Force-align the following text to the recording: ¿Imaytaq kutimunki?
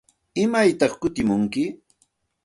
¿Imaytaq 0.43 0.91
kutimunki? 1.01 1.63